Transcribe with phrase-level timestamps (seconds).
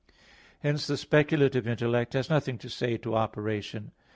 [0.61, 3.91] Hence, the speculative intellect has nothing to say to operation.